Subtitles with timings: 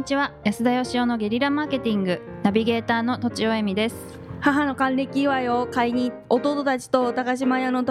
[0.00, 0.32] にちは。
[0.44, 2.22] 安田義雄のゲリラマーケティング。
[2.42, 3.96] ナビゲーターの土地尾恵美です。
[4.40, 7.84] 母の還暦祝いを買いに弟たちと高島屋の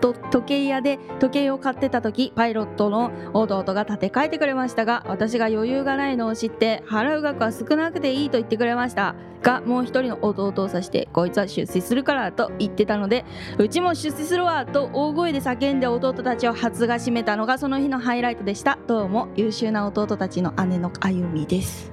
[0.00, 9.14] と時計屋で時計を買ってた時パイロットの弟が立て替えてくれましたが私が余裕がないのを知って払う額は少なくていいと言ってくれました。
[9.42, 13.24] がもう一人の弟を指してこいつは出世するからと言ってたので
[13.56, 18.78] うちも出世するわと大声で叫んで弟たちを初が締めたのがその日のハイライトでした。
[18.86, 21.90] どうも優秀な弟たちの姉の歩みです。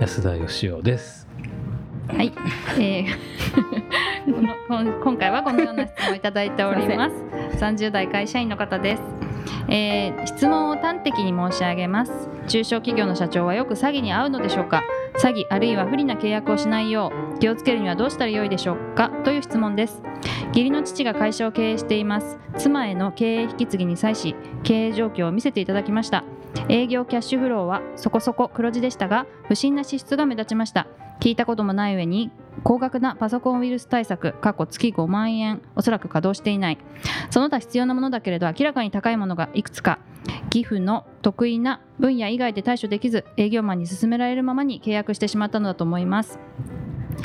[0.00, 1.28] 安田義雄です。
[2.08, 2.32] はい、
[2.80, 3.79] えー
[4.26, 7.16] 今回はこのような質問をいただいております。
[7.58, 9.02] 30代会社員の方です、
[9.68, 12.28] えー質問を端的に申し上げます。
[12.46, 14.82] 中小企業の社長はよく詐欺に遭うのでしょうか？
[15.18, 19.10] 詐欺あるいは不利な契約をしないよう気をつけるにはどうしたらよいでしょうか？
[19.24, 20.02] という質問です。
[20.48, 22.38] 義理の父が会社を経営しています。
[22.58, 26.24] 妻への経営引き継ぎに際し経営状況を見せていただきました。
[26.68, 30.86] 営業キャッシュフローはそこそこ黒字でしたが不審な支出が目立ちました。
[31.20, 32.30] 聞いたこともない上に
[32.62, 35.62] 高額なパソコンウイルス対策過去月5万円。
[35.76, 36.78] おそらく稼働していない。
[37.30, 39.98] その他必要なものだけれど明らかに高いものがいくつか。
[40.50, 46.38] 寄付の得意な分野以外で対処できず営業マンに勧められるままに契約してしまったのだと思います。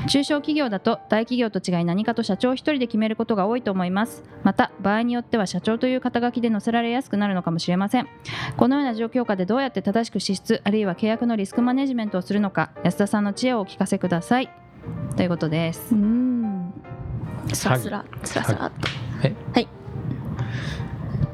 [0.08, 4.24] 中小企業だと大企業と違い何かと社長一人で決めることが多いと思います。
[4.44, 8.08] また場合によっては社長という肩書きで載せられやすくなるのかもしれません。
[8.58, 14.65] このような状況下でどうやって正しく支出あるいは契約のリスクマネジメントをするのか安田さんの知恵をお聞かせください。
[15.16, 15.94] ということです。
[15.96, 16.74] うん。
[17.54, 18.06] スラスラ。
[18.24, 18.88] スラスラっと。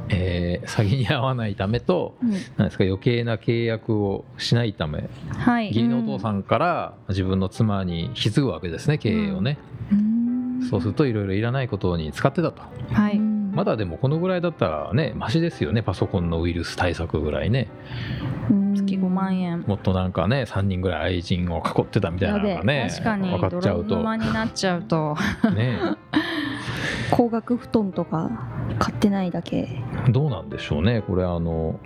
[0.10, 2.32] えー詐欺に遭わないためとうん。
[2.58, 5.10] 何ですか余計な契約をしないため。
[5.38, 5.68] はい。
[5.68, 9.58] 義理のお父さんから自分の妻に引き継ぐわけですね経営をね、
[10.70, 12.62] そうするといろいろいらないことに使ってたと。
[12.94, 13.20] はい。
[13.20, 17.68] まだでもこのぐらいだったらねマシですよねパソコンのウイルス対策ぐらいね。
[18.76, 19.62] 月5万円。
[19.68, 23.30] もっとなんかね3人ぐらい愛人を囲ってたみたいなのがね確かに。
[23.30, 23.90] 分かっちゃうと。
[23.90, 25.16] 泥沼になっちゃうと。
[25.56, 25.78] ね。
[27.12, 28.30] 高額布団とか
[28.80, 29.68] 買ってないだけ。
[30.10, 31.02] どうなんでしょうね。
[31.02, 31.80] これあの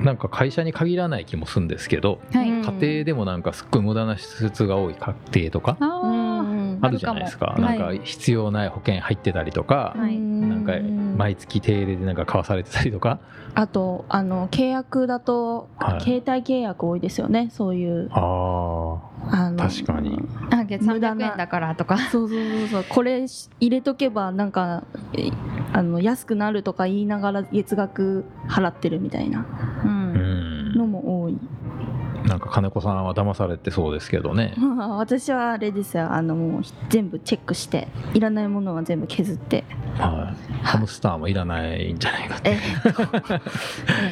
[0.00, 7.46] なんか会社に限らない気もするんですけどはい、うん家庭でもなんかすっごい無駄な支出が多い家庭とかあるじゃないですか。
[7.46, 7.60] かも。
[7.60, 10.18] なんか必要ない保険入ってたりとか、はい。
[10.18, 10.72] なんか
[11.16, 13.18] 毎月定例でなんか買わされてたりとか？
[13.54, 16.00] あとあの契約だと、はい。
[16.00, 18.08] 携帯契約多いですよねそういう。
[18.10, 18.98] あ
[19.30, 20.18] あの確かに。
[20.50, 21.98] あ月300無駄な円だからとか。
[21.98, 22.84] そうそうそうそう。
[22.88, 23.24] これ
[23.60, 24.82] 入れとけばなんか
[25.12, 25.30] え
[25.72, 29.46] あの安くなるとか言いながら月額払ってるみたいな。
[29.84, 29.93] うん
[32.34, 34.54] なんか金子さんは騙されてそうですけどね。
[34.98, 36.10] 私はあれですよ。
[36.12, 39.62] あのもう全部チェックしていらないものは全部削って。
[39.96, 40.64] はい。
[40.64, 42.56] ハムスターもいらないんじゃないかって。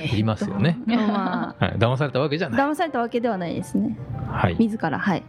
[0.04, 0.78] え いりますよね。
[0.86, 2.60] まあはい、騙されたわけじゃない。
[2.64, 3.98] 騙されたわけではないですね。
[4.30, 4.56] はい。
[4.56, 5.22] 自らはい。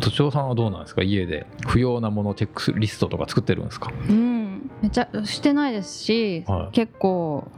[0.00, 1.02] 都庁さんはどうなんですか？
[1.02, 3.92] 家で不要なものチェックリストとか作ってるんですか？
[4.08, 4.37] うん
[4.82, 6.72] めっちゃしてないですし、はい。
[6.72, 7.48] 結構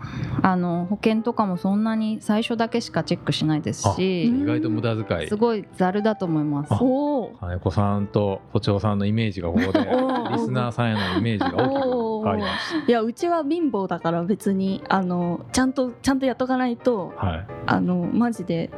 [0.42, 5.28] あの保険とかもそんなに最初だけしかチェックしないですしうん意外と無駄遣い。
[5.28, 6.72] すごいざるだと思います。
[6.72, 18.70] あおお金子さんと都庁さんのイメージがここで おリスナーさんへのイメージが大きく変わりましいやうちは貧乏だから別にあのちゃんとちゃんとやっとかないとた、はい、あのマジで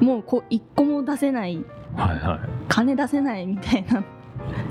[0.00, 1.64] もうこう一個も出せない。
[1.96, 2.40] はいはい。
[2.68, 4.04] 金出せないみたいな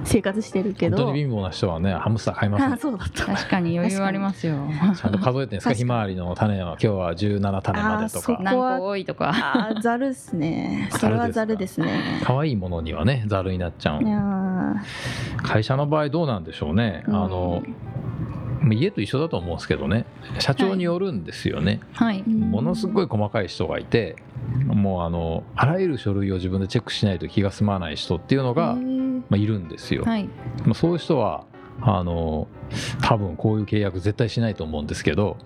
[0.04, 3.26] 生活してるけ本ど当に貧乏な人はねハムスター買いますあねそうだった。
[3.26, 4.56] 確かに 余裕ありますよ。
[4.96, 5.74] ちゃんと数えてるんですか？
[5.74, 8.38] ひまわりの種は今日は17種までとか。
[8.42, 9.30] 何個多いとか。
[9.30, 10.90] あーざるっすね。
[10.94, 12.22] それはざるですね。
[12.24, 14.76] 可愛いものにはねざるになっちゃういやー。
[15.44, 17.16] 会社の場合どうなんでしょうね、うん。
[17.16, 17.64] あの
[18.62, 20.06] まあ家と一緒だと思うんですけどね。
[20.40, 22.24] 社長によるんですよね、はい。
[22.28, 24.16] ものすごい細かい人がいて
[24.66, 28.76] もうあのあらゆる書類を自分でチェックしないと気が済まない人っていうのが、
[29.30, 30.30] まあ、いるんですよ、はい。
[30.66, 31.46] まあ、そういう人は
[31.82, 32.48] あの
[33.02, 35.38] 多分こういう契約絶対しないと思うんですけど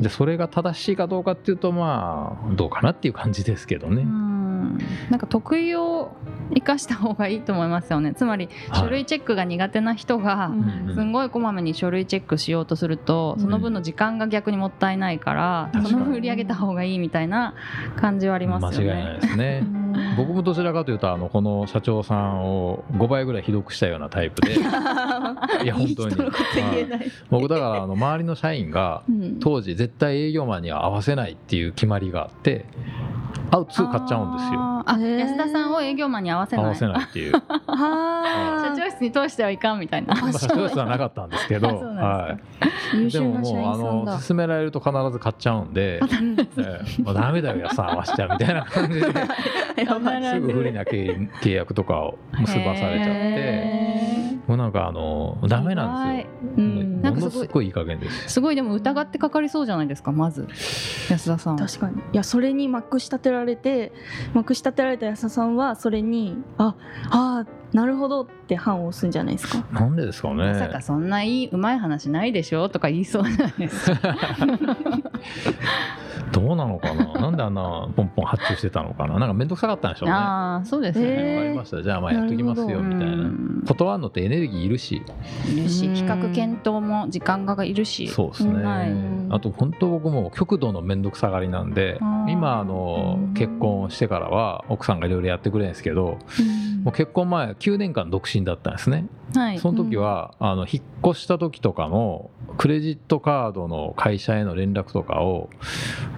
[0.00, 4.78] でそれが正しいかどうかっていうとまあどうかなっていう感じですけどね、うん。
[5.10, 6.12] なんか得意を
[6.54, 8.14] 生かした方がいいと思いますよね。
[8.14, 8.80] つまりはい。
[8.80, 10.50] 書類チェックが苦手な人が、
[10.94, 17.54] すんごいこまめに書類チェックしようとするとその分の時間が逆にもったいないから、うんその分売り上げた方がいいみたいな
[17.96, 18.92] 感じはありますよね。
[18.92, 19.62] 間違いないですね。
[19.64, 19.78] う。
[19.78, 19.81] ん
[20.16, 24.54] 僕もどちらかというとあのこの社長さんを5倍ぐらいひどくしたようなタイプで。
[25.64, 25.86] いや本当に。
[25.86, 29.38] いい人のこと言えない、僕だからあの周りの社員がうん。
[29.40, 32.64] 当時絶対営業マンには合わせないっていう決まりがあって
[33.54, 34.60] アウト2買っちゃうんですよ。
[34.86, 36.64] あ安田さんを営業マンに合わせない。
[36.64, 37.32] 合わせないっていう。
[37.68, 40.14] は社あ長室に通してはいかんみたいな。
[40.14, 42.38] まあ社長室はなかったんですけどは
[42.94, 46.00] 優い、でももうあの勧められると必ず買っちゃうんで、
[46.56, 49.06] ええまあ、ダメだよ安さん合わせちゃうみたいな感じで。
[49.12, 53.12] すぐ不利な契契約とかを結ばされちゃって。
[53.12, 56.30] へもうなんかあのダメなんですよ。
[56.56, 56.71] うん
[57.24, 58.28] のすごいいい加減です。
[58.34, 60.46] すごいでも疑ってかかりそうじゃないですかまず。
[61.10, 61.56] 安田さん。
[61.56, 61.96] 確かに。
[61.96, 63.92] いやそれにまくし立てられて
[64.34, 66.74] まくし立てられた安田さんはそれにあ
[67.10, 69.64] あなるほどって判を押すんじゃないですか。
[69.72, 70.34] なんでですかね。
[70.52, 73.90] まさかそんないいうまい話ないでしょとか言いそうじゃないです。
[73.90, 74.16] か
[76.32, 77.12] どうなのかな？
[77.20, 79.18] なんであんなポンポン発注してたのかな？
[79.18, 80.12] なんか面倒くさかったんでしょうね。
[80.14, 81.82] わああそうですね、かりました。
[81.82, 83.14] じゃあまあやっときますよみたいな。
[83.14, 85.02] うん断るのってエネルギーいるし。
[85.48, 88.62] いるしうん比較検討も時間がいるしそうですね。
[88.64, 88.92] はい
[89.30, 91.98] あと本当僕も極度の面倒くさがりなんで
[92.28, 96.18] 今あの結婚してからは奥さんがいろいろやってくれるんですけど
[96.84, 102.28] もう結婚前9年間独身だったんですねはいその時はあの引っ越した時とかの
[102.58, 105.50] クレジットカードの会社への連絡とかを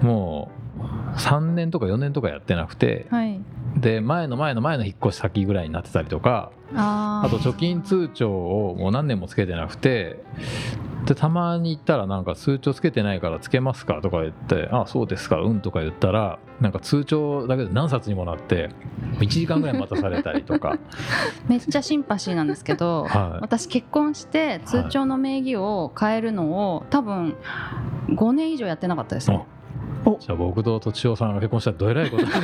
[0.02, 0.82] もう
[1.16, 3.40] 3年とか4年とかやってなくてはい。
[3.76, 6.52] で前の前の前の引っ越し先ぐらいになってたりとか
[7.24, 10.22] あと貯金通帳をもう何年もつけてなくて
[11.06, 18.70] でたまに行ったらなんか通帳つけてないからつけますかとか言って「あそうですかうん」とか言ったらなんか通帳だけで何冊にもなって
[19.18, 20.78] 1時間ぐらい待たされたりとか。
[21.46, 23.40] めっちゃシンパシーなんですけどはい。
[23.42, 27.34] 私結婚して通帳の名義を変えるのを多分
[28.10, 29.44] 5年以上やってなかったですね。
[30.20, 32.26] じゃあ僕ととちおさんが結婚したらどえらいこと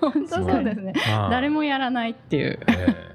[0.00, 0.92] 本当そうですね。
[0.96, 1.30] はい。
[1.30, 2.58] 誰もやらないっていう。
[2.66, 3.11] え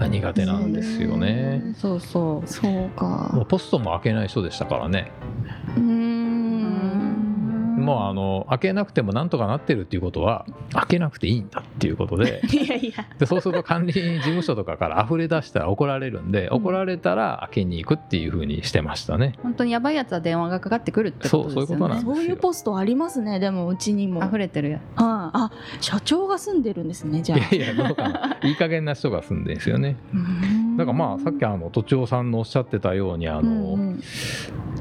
[0.00, 1.62] え苦手なんですよね。
[1.76, 2.48] そうそう。
[2.48, 5.10] そうもうかポストも開けない人でしたからね
[7.88, 12.40] もうあの開けなくてもなんとかなってるっていうことは開けなくていいんだっていうことで。
[12.52, 13.06] いやいや。
[13.18, 19.34] でそうすると管理人事務所とかから溢れ出したら怒られるんで、怒られたら開けに行くっていうふうにしてましたね。
[19.42, 21.66] 本当にやばいやつは電話がかかってくるってことですよね。
[21.66, 24.24] そうそういうことなんですそういうポストありますねでもうちにも。
[24.28, 25.50] 溢れてるやああ
[25.80, 27.38] 社長が住んでるんですねじゃあ。
[27.38, 28.38] いやいやどうかな。
[28.42, 29.96] いい加減な人が住んでるんですよね。
[30.78, 34.02] だからまあさっきあの都庁さんのおっしゃってたようにあの、うん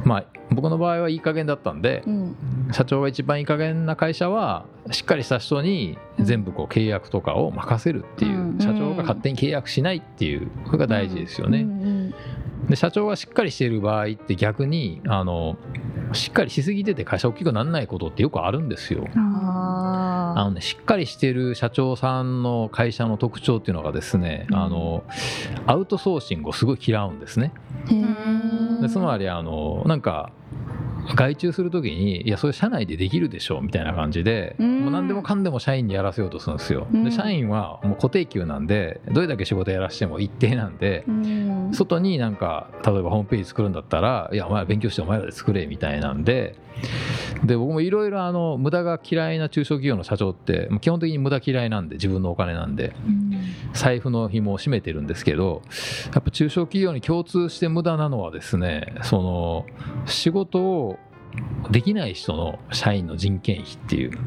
[0.06, 2.36] まあ僕の場合はいい加減だったんでう、ん。
[2.72, 11.62] 社長が一番いい加減な会社はしっかりした人に全部こう契約とかを任せるっていう、うん社長が勝手に契約しないっていうこれが大事ですよね。
[11.62, 12.14] うんうん。
[12.70, 15.58] で社長がしっかりしている場合って逆にあの
[16.14, 19.08] しっかりしすぎてて会社大きくならないことってよくあるんですよ。
[19.16, 25.04] ああのね、しっかりしている社長さんの会社の特徴っていうのがですね、うんあの
[25.66, 27.52] アウトソーシングをすごい嫌うんですね。
[28.82, 30.32] でつまりあのなんか
[31.16, 34.82] 外注する時にいやそれ社内でできるでしょみたいな感じで、うん。
[34.82, 36.88] もう何でもかんでも社員にやらせようとするんですよ。
[36.92, 37.04] うん。
[37.04, 41.72] で社員はもう固定給なんでどれだけ仕事やらしても一定なんで、うん。
[41.74, 46.56] 外になんか例えばホームページ作るんだったらいやお前ら勉強してお前らで作れみたいなんで
[47.44, 53.28] で僕もいろいろあの無駄が嫌いな中小企業の社長って基本的に無駄嫌いなんで自分のお金なんでうん。
[53.74, 55.62] 財布の紐を締めてるんですけど
[56.14, 59.66] やっぱ中小企業に共通して無駄なのはですねその
[60.06, 60.97] 仕事を
[61.72, 64.18] できない人の社員の人件費っていう。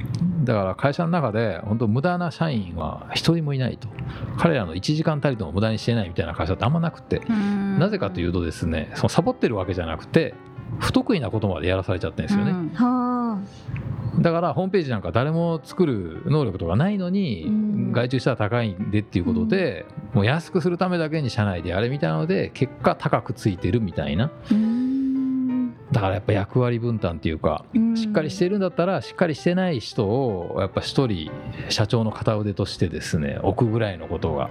[0.45, 3.89] だから会社の中で本当無駄な社員は一人もいないと。
[4.39, 7.21] 彼らの1時間たりとも無駄にしてないみたいな会社ってあんまなくて。
[7.79, 10.35] なぜかというとですねそのサボってるわけじゃなくて
[10.79, 12.69] 不得意なことまでやらされちゃってるんですよね、うん。
[12.75, 13.41] は
[14.21, 17.93] だからホームページなんか誰も作る能力とかないのに、うん。
[17.93, 24.27] 外注したら高いんでっていうことで、もう安くするためだけに社内でやれみたいなので結果高くついてるみたいな。
[24.27, 24.70] あうん
[25.93, 27.97] だからやっぱ役割分担っていうかうん。
[27.97, 31.31] しっかりしてるんだったらしっかりしてない人をやっぱ一人
[31.69, 34.49] 社長の片腕としてですね置くぐらいのことが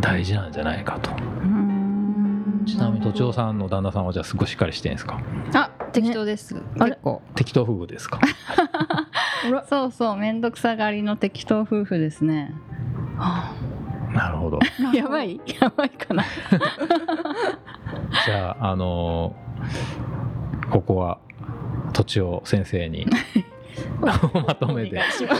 [0.00, 1.10] 大事なんじゃないかと。
[1.42, 2.62] うん。
[2.66, 5.20] ちなみに都庁さんの旦那さんはじゃあすごいしっかりしてるんですか？
[5.54, 6.90] あ適当です、あれ？
[6.90, 7.22] 結構。
[7.36, 8.18] 適当夫婦ですか？
[9.70, 12.52] そうそう面倒くさがりの適当夫婦ですね。
[13.16, 13.52] は
[14.12, 14.58] なるほど。
[14.58, 14.60] あ
[14.96, 15.40] やばい。
[15.60, 16.24] やばいかな。
[18.26, 20.15] じゃああのー
[20.76, 21.18] ここは
[21.94, 23.06] 都庁先生に
[24.00, 24.96] まとめて。
[24.96, 25.36] ます難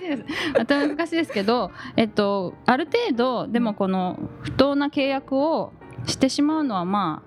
[0.00, 0.24] しいです。
[0.58, 5.72] また難しいですけど、えっと、ある程度でもこの不当な契約を
[6.06, 7.22] してしまうのはま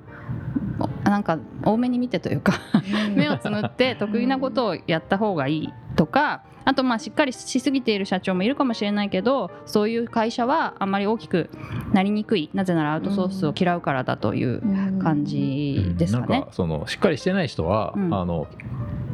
[1.05, 2.53] あなんか多めに見てというか
[3.15, 11.49] 目をつむって得意なことをやった方がいいとかあとまあしっかりしすぎている社長もいるかもしれないけどそういう会社はあんまり大きく
[11.93, 12.49] なりにくい。
[12.53, 14.61] なぜならアウトソースを嫌うからだという
[14.99, 16.27] 感じですかね。
[16.27, 18.13] なんかそのしっかりしてない人は、うん。
[18.13, 18.47] あの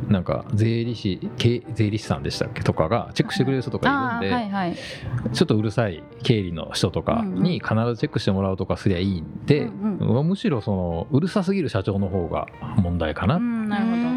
[0.08, 4.78] なんか税理士経税理士さんでしたっけとかがチェックしてくれる人とかあいるんで、ーはいはい。
[5.34, 13.36] ちょっとうるさい経理の人とかに必ずチェックしてもらうとかすりゃいいんで、うんむしろそのうるさすぎる社長の方が問題かな。
[13.36, 14.17] っうんなるほど